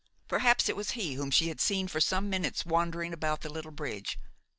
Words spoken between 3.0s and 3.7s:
about the little